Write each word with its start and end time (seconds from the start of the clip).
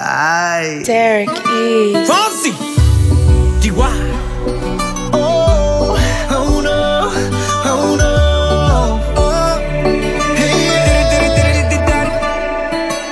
Ay. 0.00 0.82
Derek 0.84 1.28
E. 1.28 2.06
Fonsi. 2.06 2.54
Chihuahua. 3.60 3.90
Oh, 5.12 5.96
oh 6.30 6.62
no, 6.62 7.10
oh 7.64 7.96
no. 7.96 9.00
Oh, 9.16 9.58
hey, 10.36 11.66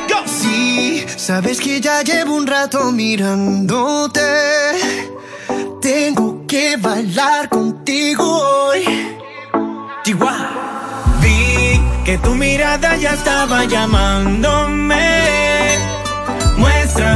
Go. 0.09 0.19
Sí, 0.27 1.05
sabes 1.17 1.61
que 1.61 1.81
ya 1.81 2.03
llevo 2.03 2.37
un 2.37 2.47
rato 2.47 2.93
mirándote. 2.93 4.21
Tengo 5.83 6.47
que 6.47 6.77
bailar 6.77 7.49
contigo 7.49 8.25
hoy. 8.25 8.85
Chihuahua. 10.05 11.17
Vi 11.21 11.81
que 12.05 12.17
tu 12.19 12.35
mirada 12.37 12.95
ya 12.97 13.15
estaba 13.15 13.65
llamándome. 13.65 15.46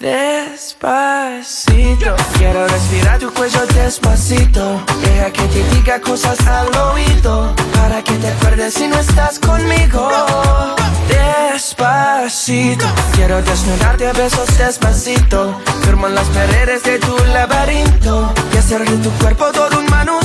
Despacito, 0.00 0.96
quiero 2.38 2.66
respirar 2.66 3.18
tu 3.18 3.30
cuello 3.34 3.66
despacito. 3.66 4.82
Deja 5.02 5.30
que 5.30 5.42
te 5.42 5.62
diga 5.74 6.00
cosas 6.00 6.40
al 6.46 6.74
oído. 6.74 7.54
Para 7.74 8.02
que 8.02 8.14
te 8.14 8.28
acuerdes 8.28 8.72
si 8.72 8.88
no 8.88 8.98
estás 8.98 9.38
conmigo. 9.38 10.08
Despacito, 11.06 12.86
quiero 13.12 13.42
desnudarte 13.42 14.08
a 14.08 14.14
besos 14.14 14.56
despacito. 14.56 15.60
Firmo 15.84 16.08
las 16.08 16.28
paredes 16.28 16.82
de 16.82 16.98
tu 16.98 17.14
laberinto. 17.34 18.32
Y 18.54 18.56
hacer 18.56 18.88
de 18.88 18.96
tu 18.96 19.10
cuerpo 19.18 19.52
todo 19.52 19.78
un 19.78 19.84
manuscrito. 19.84 20.19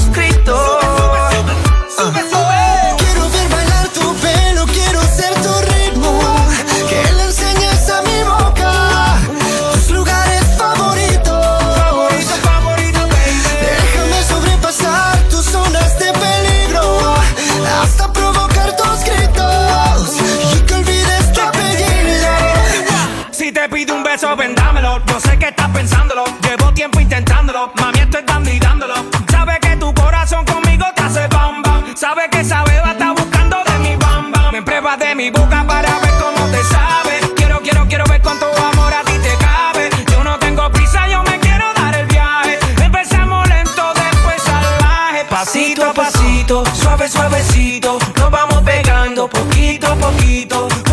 Poquito 49.27 49.87
poquito. 49.97 50.84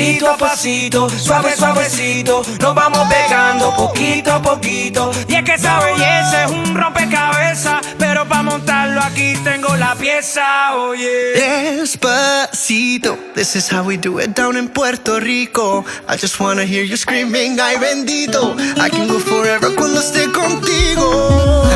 Pasito 0.00 0.30
a 0.30 0.36
pasito, 0.38 1.10
suave, 1.10 1.54
suavecito. 1.54 2.42
Nos 2.58 2.74
vamos 2.74 3.06
pegando 3.06 3.76
poquito 3.76 4.32
a 4.32 4.40
poquito. 4.40 5.10
Y 5.28 5.34
es 5.34 5.44
que 5.44 5.52
esa 5.52 5.78
belleza 5.78 6.44
es 6.44 6.50
un 6.50 6.74
rompecabezas. 6.74 7.82
Pero 7.98 8.26
para 8.26 8.42
montarlo 8.42 9.02
aquí 9.02 9.34
tengo 9.44 9.76
la 9.76 9.94
pieza, 9.94 10.74
oye. 10.74 11.34
Despacito, 11.34 13.18
this 13.34 13.54
is 13.54 13.70
how 13.70 13.84
we 13.84 13.98
do 13.98 14.18
it 14.20 14.34
down 14.34 14.56
in 14.56 14.70
Puerto 14.70 15.20
Rico. 15.20 15.84
I 16.08 16.16
just 16.16 16.40
wanna 16.40 16.64
hear 16.64 16.82
you 16.82 16.96
screaming, 16.96 17.60
ay 17.60 17.76
bendito. 17.76 18.56
I 18.78 18.88
can 18.88 19.06
go 19.06 19.18
forever 19.18 19.74
cuando 19.76 20.00
esté 20.00 20.32
contigo. 20.32 21.68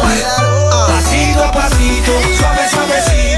Pasito 0.89 1.45
a 1.45 1.53
pasito, 1.53 2.13
suave, 2.39 2.69
suavecito. 2.71 3.34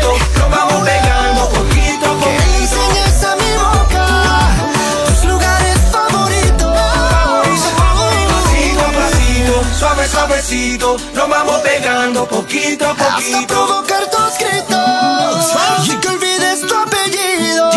Suave, 9.76 10.08
suavecito, 10.08 10.96
nos 11.14 11.28
vamos 11.28 11.60
pegando 11.60 12.26
poquito 12.26 12.86
a 12.86 12.90
Hasta 12.90 13.10
poquito. 13.10 13.46
provocar 13.46 14.10
tus 14.10 14.38
gritos 14.38 15.88
y 15.88 15.96
que 15.96 16.08
olvides 16.08 16.66
tu 16.66 16.74
apellido. 16.74 17.70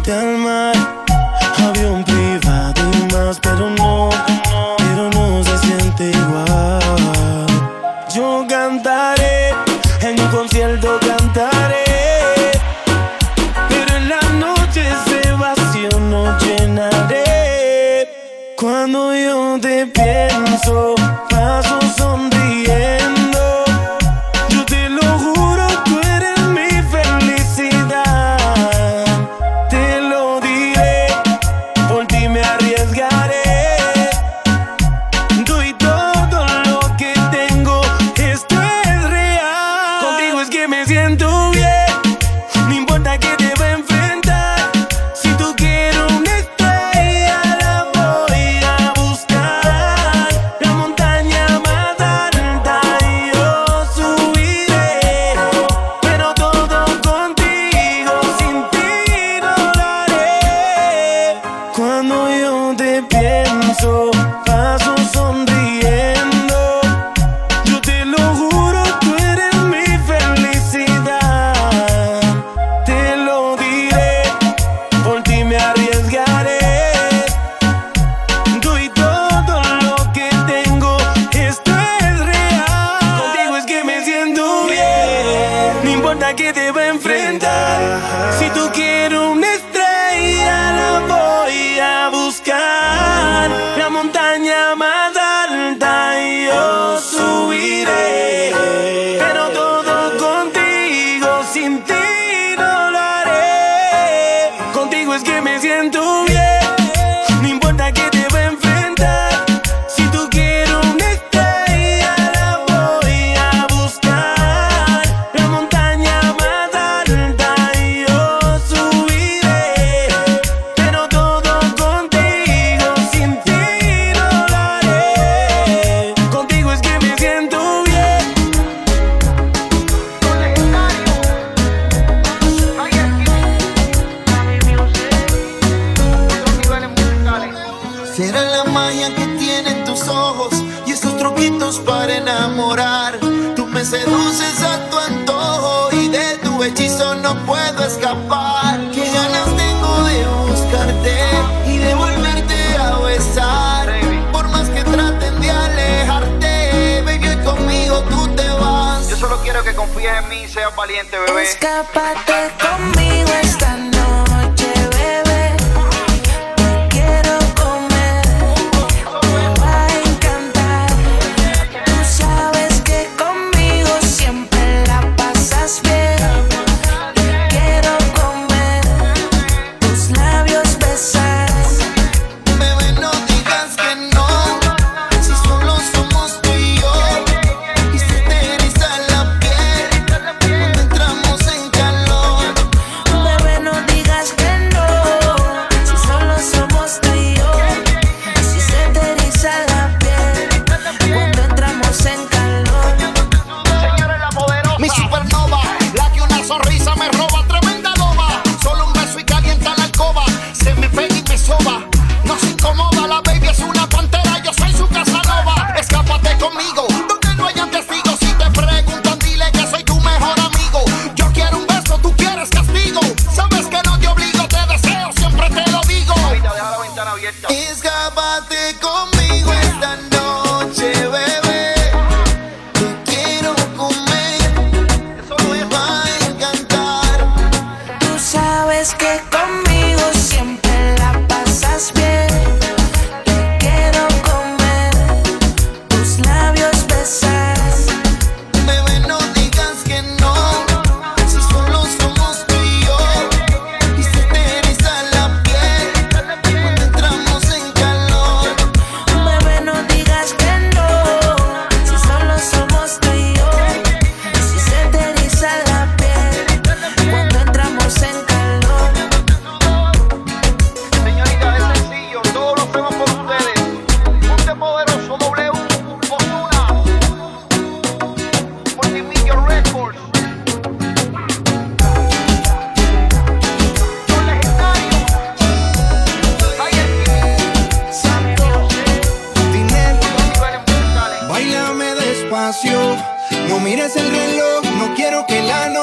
frente 0.03 0.11
al 0.11 0.37
mar. 0.37 0.70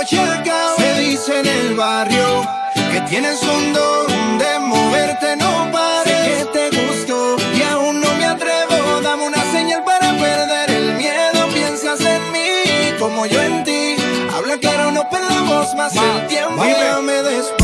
Se 0.09 0.95
dice 1.03 1.39
en 1.41 1.47
el 1.47 1.75
barrio 1.75 2.43
que 2.75 3.01
tienes 3.11 3.43
un 3.43 3.75
don 3.75 4.39
de 4.39 4.59
moverte, 4.61 5.37
no 5.37 5.71
pares. 5.71 6.47
Que 6.47 6.71
te 6.71 6.83
gustó 6.83 7.37
y 7.55 7.61
aún 7.61 8.01
no 8.01 8.15
me 8.15 8.25
atrevo. 8.25 9.03
Dame 9.03 9.27
una 9.27 9.43
señal 9.53 9.85
para 9.85 10.13
perder 10.13 10.71
el 10.71 10.95
miedo. 10.95 11.47
Piensas 11.53 12.01
en 12.01 12.33
mí 12.33 12.99
como 12.99 13.27
yo 13.27 13.43
en 13.43 13.65
ti. 13.65 13.97
Habla 14.35 14.57
claro, 14.57 14.93
no 14.93 15.07
perdamos 15.11 15.75
más 15.75 15.95
Ma, 15.95 16.03
el 16.23 16.27
tiempo. 16.27 16.57
Mami. 16.57 17.13
Después. 17.13 17.58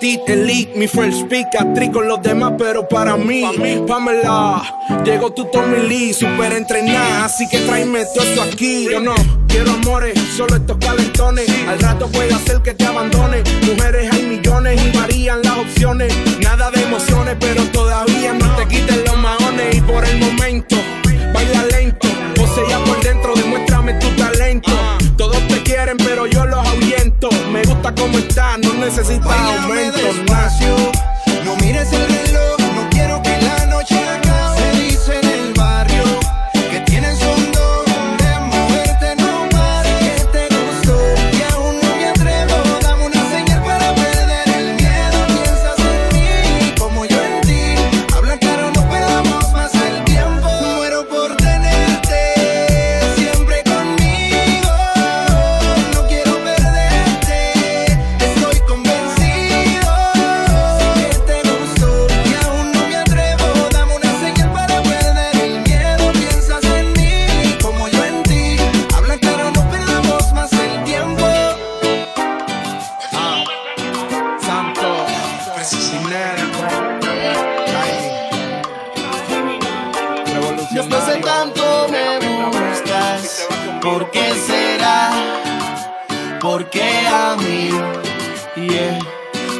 elite, 0.00 0.32
elite, 0.32 0.72
mi 0.76 0.86
first 0.86 1.20
speak, 1.20 1.48
actriz 1.58 1.90
con 1.90 2.06
los 2.06 2.22
demás, 2.22 2.54
pero 2.58 2.86
para 2.88 3.16
mí, 3.16 3.42
pa 3.42 3.52
mí. 3.52 3.82
Pamela, 3.86 4.62
llegó 5.04 5.32
tu 5.32 5.44
Tommy 5.46 5.88
Lee, 5.88 6.12
super 6.12 6.52
entrenada, 6.52 7.24
así 7.24 7.48
que 7.48 7.58
tráeme 7.60 8.04
todo 8.14 8.24
eso 8.24 8.42
aquí, 8.42 8.88
yo 8.90 9.00
no. 9.00 9.14
Quiero 9.48 9.72
amores, 9.72 10.18
solo 10.36 10.56
estos 10.56 10.76
calentones. 10.78 11.48
Al 11.66 11.80
rato 11.80 12.06
puede 12.08 12.32
hacer 12.34 12.60
que 12.62 12.74
te 12.74 12.84
abandone. 12.84 13.42
Mujeres 13.62 14.12
hay 14.12 14.22
millones 14.22 14.80
y 14.84 14.96
varían 14.96 15.40
las 15.42 15.58
opciones. 15.58 16.14
Nada 16.40 16.70
de 16.70 16.82
emociones, 16.82 17.36
pero 17.40 17.64
todavía 17.64 18.34
no 18.34 18.56
te 18.56 18.68
quiten 18.68 19.04
los 19.04 19.16
maones. 19.16 19.74
Y 19.74 19.80
por 19.80 20.04
el 20.04 20.18
momento, 20.18 20.76
baila 21.32 21.64
lento. 21.64 22.08
Posea 22.34 22.78
por 22.84 23.00
dentro, 23.00 23.34
demuéstrame 23.34 23.94
tu 23.94 24.08
talento. 24.16 24.70
Todos 25.16 25.48
te 25.48 25.62
quieren, 25.62 25.96
pero 25.96 26.26
yo 26.26 26.44
los 26.44 26.67
importa 27.88 27.94
cómo 27.94 28.18
no 28.58 28.74
necesitas 28.74 29.36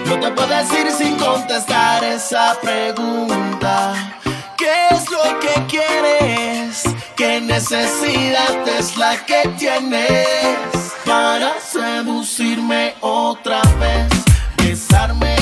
No 0.07 0.19
te 0.19 0.31
puedo 0.33 0.49
decir 0.49 0.91
sin 0.91 1.17
contestar 1.17 2.03
esa 2.03 2.59
pregunta. 2.61 4.13
¿Qué 4.57 4.89
es 4.91 5.11
lo 5.11 5.39
que 5.39 5.67
quieres? 5.69 6.83
¿Qué 7.15 7.41
necesidad 7.41 8.67
es 8.79 8.97
la 8.97 9.17
que 9.27 9.49
tienes 9.59 10.95
para 11.05 11.61
seducirme 11.61 12.95
otra 13.01 13.61
vez? 13.79 14.09
Besarme 14.57 15.38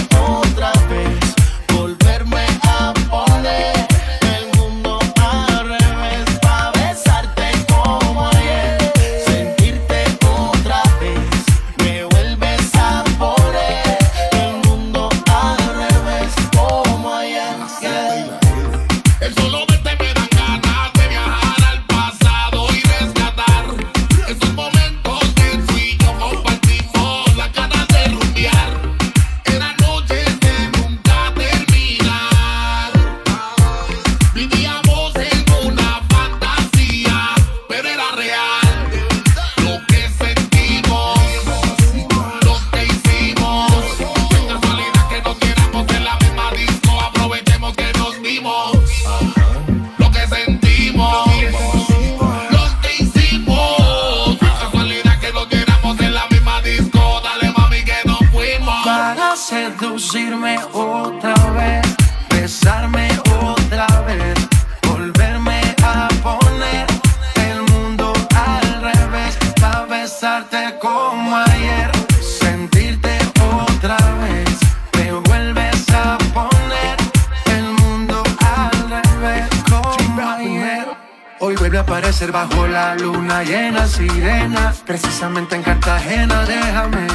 la 82.77 82.95
luna 82.95 83.43
llena, 83.43 83.87
sirena. 83.87 84.75
Precisamente 84.85 85.57
en 85.57 85.63
Cartagena, 85.63 86.45
déjame 86.45 87.07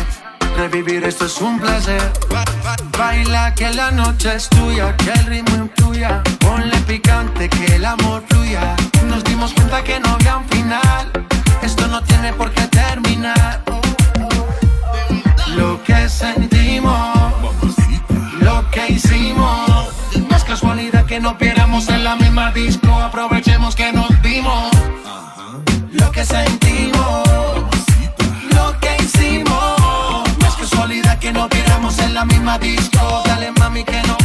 revivir, 0.57 1.03
esto 1.03 1.25
es 1.25 1.39
un 1.39 1.59
placer. 1.59 2.01
Baila 2.97 3.53
que 3.53 3.69
la 3.69 3.91
noche 3.91 4.29
es 4.37 4.49
tuya, 4.49 4.97
que 4.97 5.11
el 5.11 5.25
ritmo 5.27 5.55
incluya. 5.65 6.23
Ponle 6.39 6.77
picante 6.87 7.20
Dale 32.59 33.49
mami 33.59 33.81
que 33.85 34.01
no 34.07 34.20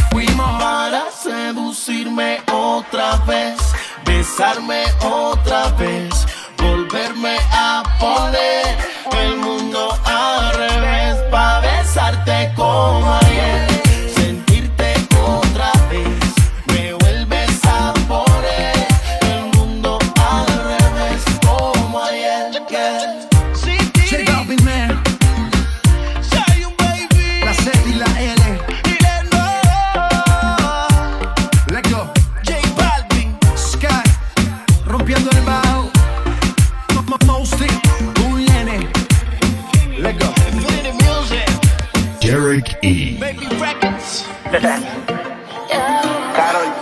Carol 44.49 44.61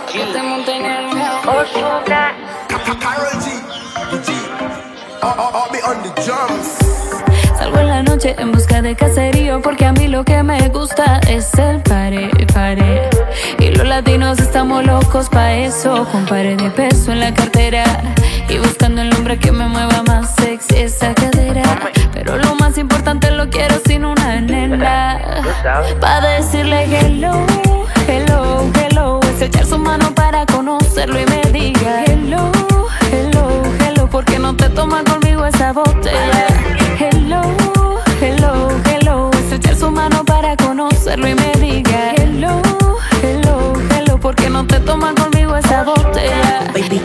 G. 0.06 0.20
Carol 3.00 3.32
G. 3.40 3.46
G. 4.22 4.32
Oh, 5.22 5.34
oh, 5.36 5.50
oh, 5.52 5.90
on 5.90 6.02
the 6.02 6.10
drums. 6.22 6.78
Salgo 7.58 7.78
en 7.80 7.88
la 7.88 8.02
noche 8.04 8.36
en 8.38 8.52
busca 8.52 8.82
de 8.82 8.94
caserío 8.94 9.60
porque 9.60 9.84
a 9.84 9.92
mí 9.92 10.06
lo 10.06 10.24
que 10.24 10.42
me 10.44 10.68
gusta 10.68 11.20
es 11.28 11.52
el 11.54 11.82
pare, 11.82 12.30
pare. 12.54 13.10
Y 13.58 13.70
los 13.70 13.86
latinos 13.86 14.38
estamos 14.38 14.86
locos 14.86 15.28
pa' 15.28 15.54
eso, 15.54 16.06
con 16.12 16.24
pares 16.26 16.58
de 16.58 16.70
peso 16.70 17.10
en 17.10 17.20
la 17.20 17.34
cartera 17.34 17.84
y 18.48 18.58
buscando 18.58 19.02
el 19.02 19.12
hombre 19.14 19.38
que 19.38 19.50
me 19.50 19.66
mueva 19.66 20.04
más 20.04 20.36
sexy 20.36 20.76
esa 20.76 21.12
cadera. 21.14 21.64
Pa' 26.00 26.20
decirle 26.20 26.84
hello, 26.84 27.44
hello, 28.06 28.70
hello, 28.80 29.20
es 29.22 29.42
echar 29.42 29.66
su 29.66 29.76
mano 29.76 30.14
para 30.14 30.46
conocerlo 30.46 31.18
y 31.20 31.26
me 31.26 31.40
diga 31.50 32.04
hello, 32.04 32.52
hello, 33.10 33.62
hello, 33.80 34.06
porque 34.08 34.38
no 34.38 34.54
te 34.54 34.68
tomas 34.68 35.02
conmigo 35.02 35.44
esa 35.44 35.72
botella. 35.72 36.46
Hello, 37.00 37.42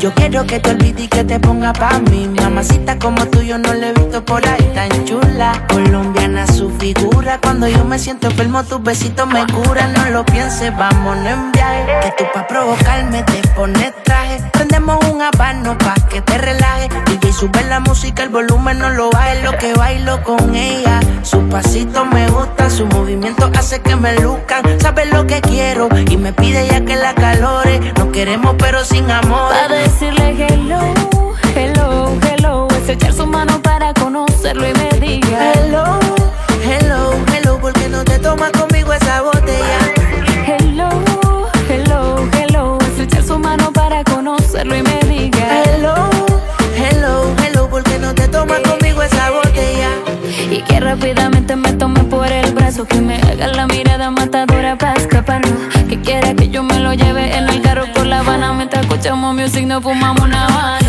yo 0.02 0.12
quiero 0.16 0.48
que 0.48 0.60
te 0.60 0.72
olvides 0.72 1.04
y 1.04 1.08
que 1.08 1.24
te 1.24 1.40
ponga 1.40 1.74
pa' 1.74 2.00
mí. 2.00 2.28
Mamacita 2.28 2.98
como 2.98 3.24
tú, 3.28 3.42
yo 3.44 3.60
no 3.60 3.72
le 3.72 3.90
he 3.90 3.94
visto 3.94 4.26
por 4.26 4.44
ahí 4.48 4.72
tan 4.74 4.90
chula. 5.06 5.64
Colombiana 5.70 6.48
su 6.48 6.72
figura. 6.72 7.40
Cuando 7.40 7.68
yo 7.68 7.86
me 7.86 8.00
siento 8.00 8.28
enfermo, 8.28 8.64
tus 8.64 8.82
besitos 8.82 9.28
me 9.28 9.46
curan. 9.46 9.94
No 9.94 10.06
lo 10.10 10.26
pienses, 10.26 10.76
vámonos 10.76 11.28
en 11.28 11.52
viaje. 11.52 11.86
Que 12.02 12.14
tú 12.18 12.24
pa' 12.34 12.48
provocarme 12.48 13.22
te 13.24 13.48
pones 13.50 13.94
traje. 14.04 14.42
Prendemos 14.52 14.98
un 15.06 15.22
habano 15.22 15.78
pa' 15.78 15.94
que 16.10 16.20
te 16.22 16.36
relaje. 16.36 16.90
DJ 17.32 17.34
sube 17.34 17.64
la 17.70 17.80
música, 17.80 18.24
el 18.24 18.30
volumen 18.30 18.80
no 18.80 18.90
lo 18.90 19.10
baje. 19.10 19.42
Lo 19.42 19.58
que 19.58 19.74
bailo 19.74 20.22
con 20.24 20.54
ella. 20.54 21.00
Su 21.24 21.48
pasito 21.48 22.04
me 22.06 22.30
gusta, 22.30 22.70
su 22.70 22.86
movimiento 22.88 23.50
hace 23.56 23.80
que 23.82 23.96
me 23.96 24.20
luzcan. 24.20 24.64
Sabe 24.82 25.06
lo 25.06 25.26
que 25.26 25.40
quiero 25.40 25.88
y 26.10 26.18
me 26.18 26.34
pide 26.34 26.68
ya 26.68 26.82
que 26.84 26.96
la 26.96 27.14
calore. 27.16 27.80
No 27.98 28.12
queremos, 28.12 28.56
pero 28.58 28.84
sin 28.84 29.10
amor. 29.10 29.54
Pa' 29.54 29.74
decirle 29.74 30.46
hello, 30.46 30.82
hello, 31.56 32.18
hello, 32.30 32.68
es 32.72 32.90
echar 32.90 33.14
su 33.14 33.26
mano 33.26 33.62
para 33.62 33.94
conocerlo 33.94 34.68
y 34.68 34.74
me 34.74 34.90
diga 35.00 35.54
hello, 35.54 36.00
nos 59.60 59.84
fumamos 59.84 60.24
una 60.24 60.81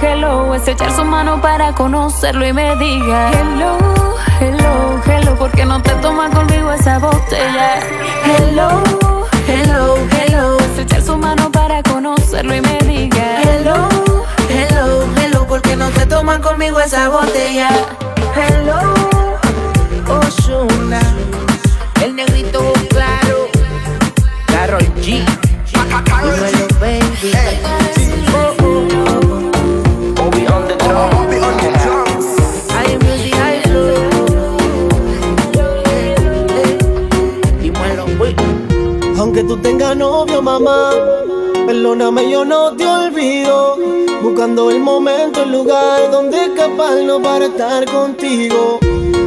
hello, 0.00 0.54
es 0.54 0.68
echar 0.68 0.92
su 0.92 1.04
mano 1.04 1.40
para 1.40 1.72
conocerlo 1.74 2.46
y 2.46 2.52
me 2.52 2.76
diga 2.76 3.30
hello, 3.32 3.78
hello, 4.40 5.00
hello, 5.06 5.36
porque 5.36 5.64
no 5.64 5.80
te 5.82 5.90
tomas 5.96 6.34
conmigo 6.34 6.72
esa 6.72 6.98
botella. 6.98 7.80
Hello, 8.24 8.82
hello, 9.46 9.96
hello, 10.10 10.58
es 10.58 10.78
echar 10.78 11.02
su 11.02 11.16
mano 11.16 11.50
para 11.50 11.82
conocerlo 11.82 12.54
y 12.54 12.60
me 12.60 12.78
diga 12.78 13.42
Hello, 13.42 13.88
hello, 14.50 15.04
hello, 15.16 15.46
¿por 15.46 15.62
qué 15.62 15.76
no 15.76 15.88
te 15.90 16.06
toman 16.06 16.42
conmigo 16.42 16.80
esa 16.80 17.08
botella? 17.08 17.68
Hello, 18.34 18.94
Osuna, 20.08 21.00
el 22.02 22.16
negrito 22.16 22.72
claro, 22.90 23.48
Carol 24.46 24.82
G, 24.96 25.24
Tú 39.86 39.92
tengas 39.92 40.08
novio, 40.08 40.42
mamá, 40.42 40.90
perdóname, 41.64 42.28
yo 42.28 42.44
no 42.44 42.72
te 42.72 42.84
olvido. 42.84 43.76
Buscando 44.20 44.68
el 44.72 44.80
momento, 44.80 45.44
el 45.44 45.52
lugar 45.52 46.10
donde 46.10 46.46
escaparnos 46.46 47.22
para 47.22 47.46
estar 47.46 47.84
contigo. 47.84 48.80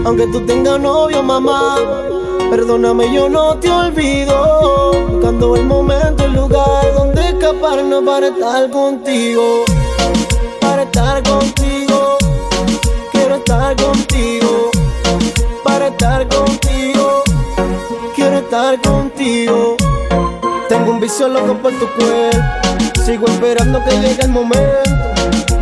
Aunque 0.03 0.27
tú 0.27 0.41
tengas 0.41 0.77
novio, 0.77 1.23
mamá, 1.23 1.77
perdóname, 2.49 3.13
yo 3.13 3.29
no 3.29 3.57
te 3.57 3.71
olvido. 3.71 4.91
Buscando 5.09 5.55
el 5.55 5.63
momento, 5.63 6.25
el 6.25 6.33
lugar 6.33 6.93
donde 6.93 7.29
escaparnos 7.29 8.03
para 8.03 8.27
estar 8.27 8.69
contigo. 8.69 9.63
Para 10.59 10.83
estar 10.83 11.23
contigo, 11.23 12.17
quiero 13.13 13.35
estar 13.35 13.77
contigo. 13.77 14.71
Para 15.63 15.87
estar 15.87 16.27
contigo 16.27 17.23
quiero 18.13 18.39
estar 18.39 18.81
contigo. 18.81 19.78
Vicio 20.99 21.29
loco 21.29 21.57
por 21.57 21.71
tu 21.73 21.87
cuerpo. 21.93 22.37
Sigo 23.05 23.25
esperando 23.27 23.81
que 23.85 23.91
llegue 23.91 24.21
el 24.21 24.29
momento. 24.29 24.89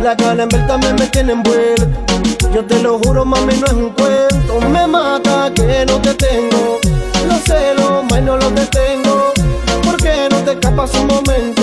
La 0.02 0.16
gana 0.16 0.42
en 0.42 0.48
verdad 0.48 0.78
me, 0.78 1.06
tiene 1.06 1.32
envuelto. 1.32 1.86
Yo 2.52 2.64
te 2.64 2.82
lo 2.82 2.98
juro, 2.98 3.24
mami, 3.24 3.54
no 3.54 3.66
es 3.66 3.72
un 3.72 3.90
cuento. 3.90 4.60
Me 4.68 4.86
mata 4.86 5.52
que 5.54 5.86
no 5.86 6.00
te 6.00 6.14
tengo. 6.14 6.78
Los 7.28 7.40
celos, 7.44 8.04
más 8.10 8.20
no 8.22 8.36
los 8.36 8.52
detengo. 8.52 9.32
¿Por 9.84 9.96
qué 9.98 10.28
no 10.28 10.38
te 10.38 10.52
escapas 10.52 10.92
un 10.94 11.06
momento? 11.06 11.57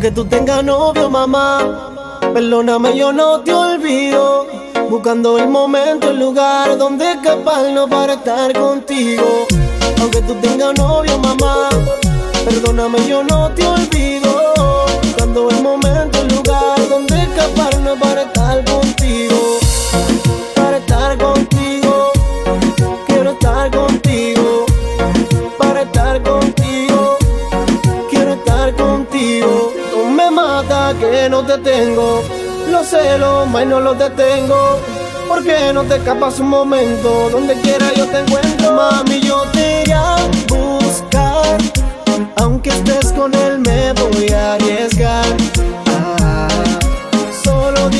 Aunque 0.00 0.12
tú 0.12 0.24
tengas 0.24 0.64
novio, 0.64 1.10
mamá, 1.10 2.18
perdóname, 2.32 2.96
yo 2.96 3.12
no 3.12 3.40
te 3.40 3.52
olvido. 3.52 4.46
Buscando 4.88 5.36
el 5.36 5.46
momento, 5.46 6.08
el 6.08 6.18
lugar 6.18 6.78
donde 6.78 7.12
escaparnos 7.12 7.90
para 7.90 8.14
estar 8.14 8.50
contigo. 8.54 9.46
Aunque 10.00 10.22
tú 10.22 10.34
tengas 10.36 10.74
novio, 10.78 11.18
mamá, 11.18 11.68
perdóname, 12.46 13.06
yo 13.06 13.22
no 13.22 13.50
te 13.50 13.66
olvido. 13.66 14.54
Buscando 15.02 15.50
el 15.50 15.62
momento, 15.62 16.18
el 16.22 16.28
lugar 16.34 16.88
donde 16.88 17.22
escaparnos 17.22 17.98
para 17.98 18.22
estar 18.22 18.64
contigo. 18.64 19.58
Matas 31.40 31.58
que 31.58 31.62
no 31.62 31.62
te 31.62 31.70
tengo. 31.70 32.22
Los 32.70 32.86
celos, 32.88 33.48
más 33.48 33.66
no 33.66 33.80
los 33.80 33.98
detengo. 33.98 34.78
¿Por 35.28 35.44
qué 35.44 35.72
no 35.72 35.84
te 35.84 35.96
escapas 35.96 36.40
un 36.40 36.48
momento? 36.48 37.30
Donde 37.30 37.54
quiera 37.60 37.92
yo 37.94 38.06
te 38.06 38.20
encuentro, 38.20 38.72
mami, 38.72 39.20
yo 39.20 39.42
te 39.52 39.82
iré 39.82 39.92
a 39.92 40.16
buscar. 40.48 41.58
Aunque 42.36 42.70
estés 42.70 43.12
con 43.12 43.34
él, 43.34 43.60
me 43.60 43.92
voy 43.92 44.28
a 44.30 44.54
arriesgar. 44.54 45.24
Ah, 45.86 46.48
solo 47.44 47.90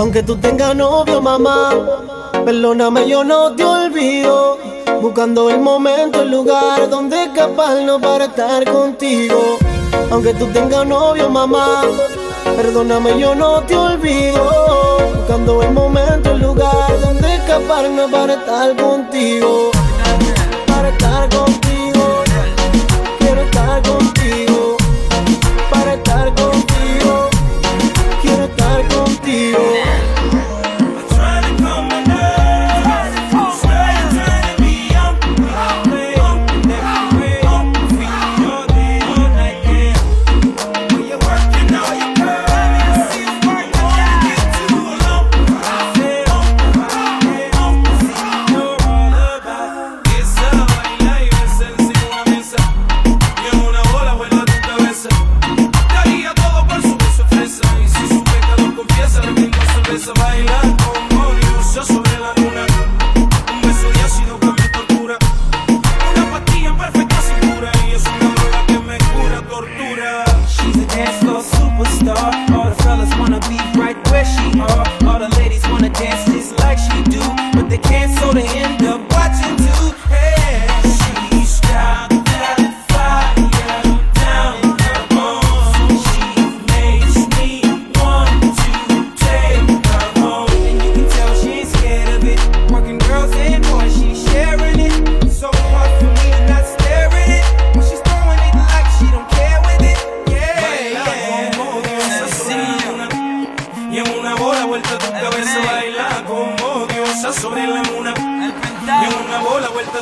Aunque 0.00 0.22
tú 0.22 0.34
tengas 0.36 0.74
novio, 0.74 1.20
mamá, 1.20 1.72
perdóname, 2.46 3.06
yo 3.06 3.22
no 3.22 3.54
te 3.54 3.62
olvido. 3.62 4.56
Buscando 5.02 5.50
el 5.50 5.60
momento, 5.60 6.22
el 6.22 6.30
lugar 6.30 6.88
donde 6.88 7.24
escaparnos 7.24 8.00
para 8.00 8.24
estar 8.24 8.64
contigo. 8.64 9.58
Aunque 10.10 10.32
tú 10.32 10.46
tengas 10.54 10.86
novio, 10.86 11.28
mamá, 11.28 11.82
perdóname, 12.56 13.20
yo 13.20 13.34
no 13.34 13.60
te 13.64 13.76
olvido. 13.76 14.96
Buscando 15.18 15.62
el 15.62 15.72
momento, 15.72 16.30
el 16.30 16.40
lugar 16.40 16.98
donde 17.02 17.34
escaparnos 17.34 18.10
para 18.10 18.32
estar 18.32 18.74
contigo. 18.76 19.70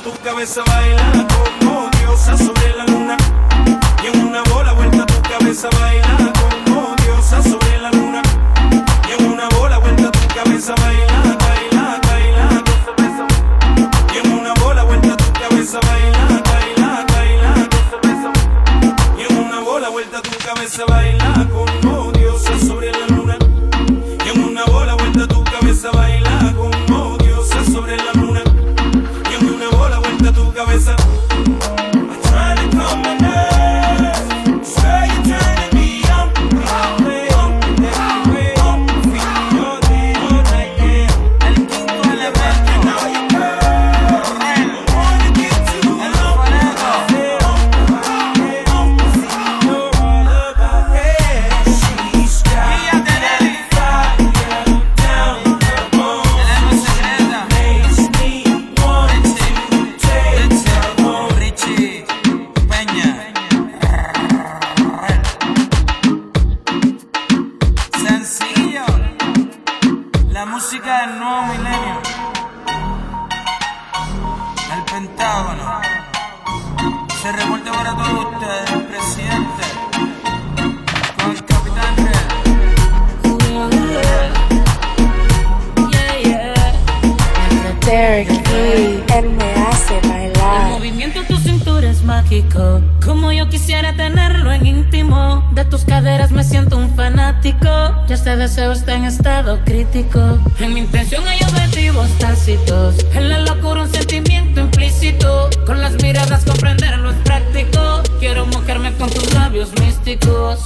Tu 0.05 0.13
cabeza 0.23 0.63
baila 0.65 1.27
como 1.59 1.91
diosa 1.99 2.39
sobre 2.39 2.73
la 2.77 2.87
luna. 2.87 3.17
Y 4.03 4.07
en 4.07 4.29
una 4.29 4.43
bola 4.45 4.73
vuelta 4.73 5.05
tu 5.05 5.21
cabeza 5.29 5.69
baila. 5.81 6.08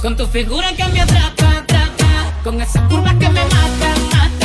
Con 0.01 0.17
tu 0.17 0.27
figura 0.27 0.73
que 0.73 0.85
me 0.87 1.01
atrapa, 1.01 1.59
atrapa. 1.59 2.41
Con 2.43 2.59
esas 2.59 2.81
curvas 2.89 3.13
que 3.13 3.29
me 3.29 3.43
matan, 3.45 4.09
matan. 4.11 4.42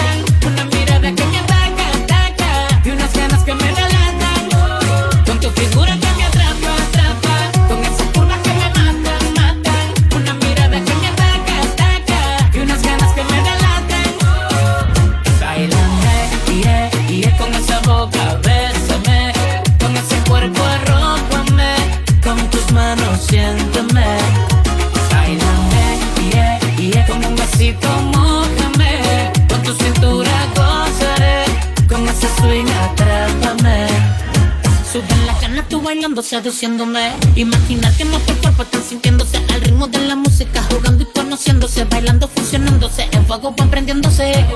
engañando, 35.98 36.22
seduciéndome. 36.22 37.12
Imaginar 37.34 37.92
que 37.96 38.04
nuestros 38.04 38.38
cuerpo, 38.38 38.62
están 38.62 38.82
sintiéndose 38.82 39.38
al 39.52 39.61
ritmo 39.61 39.88
de 39.88 39.98
la 39.98 40.14
música, 40.14 40.62
jugando 40.70 41.02
y 41.02 41.06
conociéndose, 41.06 41.84
bailando, 41.84 42.28
funcionándose, 42.28 43.08
en 43.11 43.26
fuego 43.26 43.52
van 43.56 43.68
prendiéndose. 43.68 44.46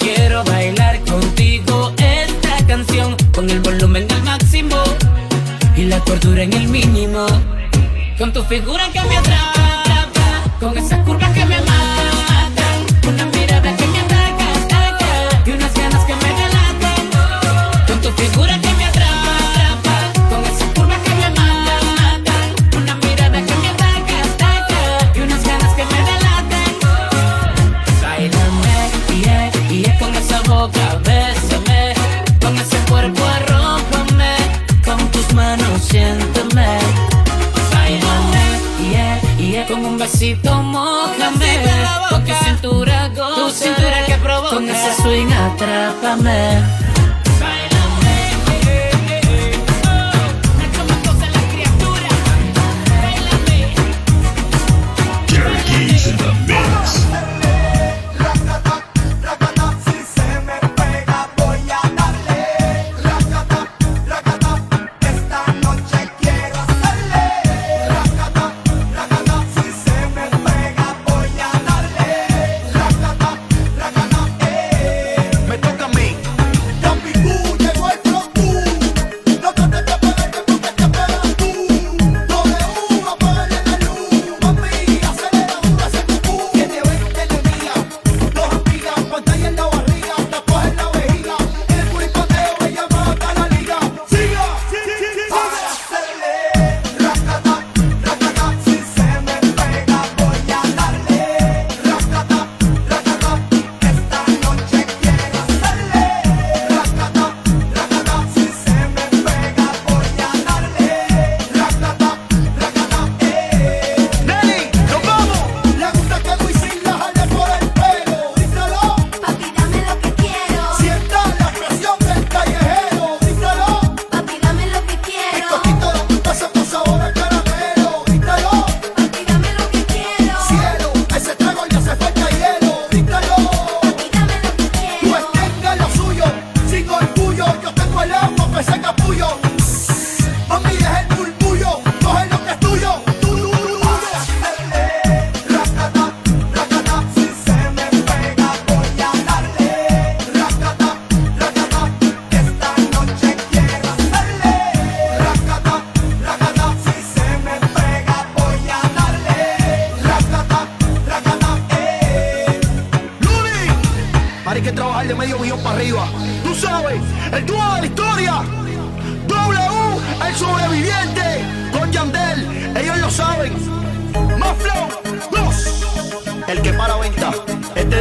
Quiero 0.00 0.44
bailar 0.44 1.00
contigo 1.04 1.92
esta 1.96 2.66
canción, 2.66 3.16
con 3.34 3.48
el 3.48 3.60
volumen 3.60 4.06
al 4.12 4.22
máximo 4.22 4.76
y 5.76 5.84
la 5.84 5.98
cordura 6.00 6.42
en 6.42 6.52
el 6.52 6.68
mínimo. 6.68 7.26
Con 8.18 8.32
tu 8.32 8.42
figura 8.44 8.90
que 8.92 9.00
me 9.00 9.16
atrapa, 9.16 10.12
con 10.60 10.76
esa 10.76 11.02
provócame. 40.36 41.58
Con 42.10 42.24
tu 42.24 42.32
cintura 42.44 43.08
goza. 43.08 43.34
Tu 43.34 43.50
cintura 43.50 44.04
que 44.06 44.14
provoca. 44.16 44.54
Con 44.54 44.68
ese 44.68 45.02
swing 45.02 45.32
atrápame. 45.32 46.62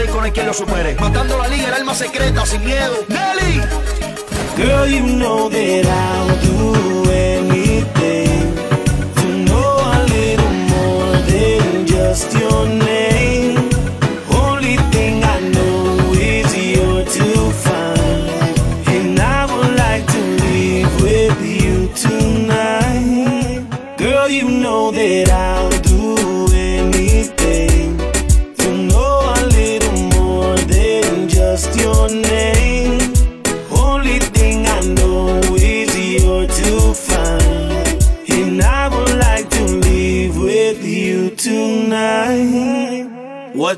No 0.08 0.22
hay 0.22 0.32
quien 0.32 0.46
lo 0.46 0.54
supere. 0.54 0.96
Matando 1.00 1.38
la 1.38 1.48
liga, 1.48 1.68
el 1.68 1.74
alma 1.74 1.94
secreta, 1.94 2.46
sin 2.46 2.64
miedo. 2.64 2.94
Nelly. 3.08 3.62
Girl, 4.56 4.88
you 4.88 5.02
know 5.02 5.50
that 5.50 5.86
I'll 5.86 6.28
do 6.42 7.12
anything 7.12 8.23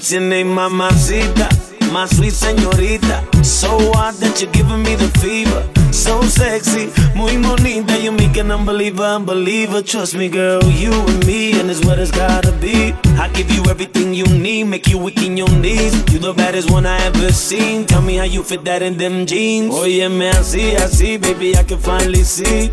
What's 0.06 0.13
your 0.13 0.22
name, 0.22 0.54
mamacita? 0.54 1.50
My 1.91 2.06
sweet 2.06 2.34
señorita. 2.34 3.26
So 3.44 3.91
hot 3.94 4.13
that 4.20 4.39
you're 4.39 4.52
giving 4.52 4.84
me 4.84 4.94
the 4.94 5.08
fever. 5.18 5.65
So 5.91 6.22
sexy, 6.22 6.94
muy 7.15 7.41
bonita. 7.41 7.98
You 7.98 8.12
make 8.12 8.38
an 8.38 8.52
unbeliever, 8.52 9.02
unbeliever. 9.02 9.82
Trust 9.82 10.13
me, 10.15 10.30
girl, 10.30 10.63
you 10.65 10.91
and 10.94 11.26
me, 11.26 11.60
and 11.60 11.72
it's 11.72 11.84
what 11.84 11.98
it's 11.98 12.12
gotta 12.12 12.52
be. 12.62 12.94
I 13.18 13.30
give 13.30 13.50
you 13.50 13.63
everything 13.68 14.13
you 14.13 14.26
need, 14.26 14.65
make 14.65 14.86
you 14.88 15.00
weak 15.00 15.24
in 15.24 15.38
your 15.38 15.50
knees. 15.50 15.96
You 16.13 16.20
the 16.20 16.34
baddest 16.34 16.70
one 16.70 16.86
I 16.86 17.02
ever 17.08 17.32
seen. 17.32 17.88
Tell 17.88 18.04
me 18.04 18.18
how 18.18 18.26
you 18.26 18.44
fit 18.44 18.63
that 18.65 18.84
in 18.84 19.00
them 19.00 19.26
jeans. 19.26 19.74
Oh 19.74 19.86
yeah, 19.86 20.10
man, 20.10 20.36
I 20.36 20.44
see, 20.44 20.76
I 20.76 20.86
see, 20.86 21.18
baby, 21.18 21.58
I 21.58 21.63
can 21.63 21.80
finally 21.80 22.22
see. 22.22 22.70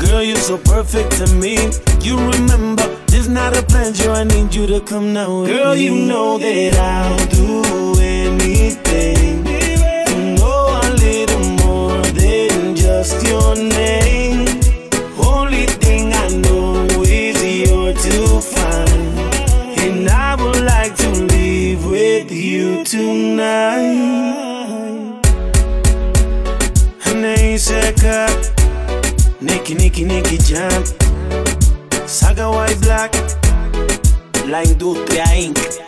Girl, 0.00 0.24
you're 0.24 0.42
so 0.42 0.58
perfect 0.58 1.12
to 1.18 1.32
me. 1.36 1.54
You 2.00 2.18
remember, 2.18 2.90
this 3.24 3.32
not 3.32 3.56
a 3.56 3.62
pleasure. 3.62 4.10
I 4.10 4.24
need 4.24 4.54
you 4.54 4.66
to 4.66 4.80
come 4.80 5.12
now. 5.12 5.44
Girl, 5.46 5.74
you 5.74 5.94
know 5.94 6.38
that 6.38 6.74
I'll 6.76 7.26
do 7.28 8.00
anything 8.00 9.44
to 9.44 10.34
know 10.34 10.80
a 10.82 10.90
little 10.94 11.44
more 11.64 12.02
than 12.12 12.74
just 12.76 13.26
your 13.26 13.54
name. 13.56 14.46
Only 15.18 15.66
thing 15.66 16.12
I 16.12 16.28
know 16.28 16.86
is 17.02 17.42
you're 17.42 17.94
too 17.94 18.40
fine, 18.40 19.18
and 19.84 20.08
I 20.08 20.34
would 20.36 20.62
like 20.64 20.96
to 20.96 21.10
live 21.10 21.86
with 21.86 22.30
you 22.30 22.84
tonight. 22.84 24.02
Naiseka, 27.14 28.28
Nicky, 29.40 29.74
Nicky, 29.74 30.04
Nicky 30.04 30.36
Jam, 30.38 30.82
Saga 32.14 32.48
White 32.48 32.78
Black, 32.80 33.12
La 34.46 34.62
Industria 34.62 35.24
Inc. 35.34 35.83